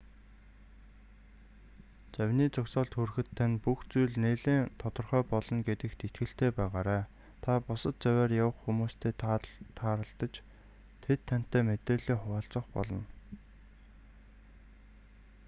[2.15, 7.03] завины зогсоолд хүрэхэд тань бүх зүйл нэлээн тодорхой болно гэдэгт итгэлтэй байгаарай
[7.43, 9.13] та бусад завиар явах хүмүүстэй
[9.79, 10.33] тааралдаж
[11.03, 13.01] тэд тантай мэдээллээ хуваалцах болно